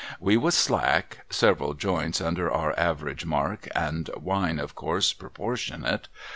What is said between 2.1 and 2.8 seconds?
under our